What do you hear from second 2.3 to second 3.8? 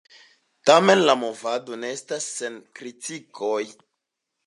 sen kritikoj.